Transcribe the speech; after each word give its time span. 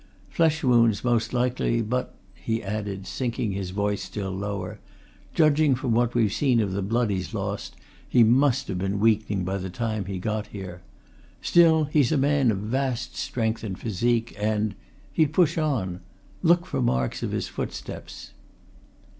Flesh 0.31 0.63
wounds, 0.63 1.03
most 1.03 1.31
likely, 1.31 1.79
but," 1.79 2.15
he 2.33 2.63
added, 2.63 3.05
sinking 3.05 3.51
his 3.51 3.69
voice 3.69 4.01
still 4.01 4.31
lower, 4.31 4.79
"judging 5.35 5.75
from 5.75 5.91
what 5.91 6.15
we've 6.15 6.33
seen 6.33 6.59
of 6.59 6.71
the 6.71 6.81
blood 6.81 7.11
he's 7.11 7.35
lost, 7.35 7.75
he 8.09 8.23
must 8.23 8.67
have 8.67 8.79
been 8.79 8.99
weakening 8.99 9.43
by 9.45 9.59
the 9.59 9.69
time 9.69 10.05
he 10.05 10.17
got 10.17 10.47
here. 10.47 10.81
Still, 11.39 11.83
he's 11.83 12.11
a 12.11 12.17
man 12.17 12.49
of 12.49 12.57
vast 12.57 13.15
strength 13.15 13.63
and 13.63 13.77
physique, 13.77 14.33
and 14.39 14.73
he'd 15.13 15.33
push 15.33 15.55
on. 15.55 15.99
Look 16.41 16.65
for 16.65 16.81
marks 16.81 17.21
of 17.21 17.29
his 17.31 17.47
footsteps." 17.47 18.31